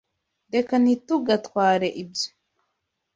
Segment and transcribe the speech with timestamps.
[0.53, 2.29] Reka ntitugatware ibyo.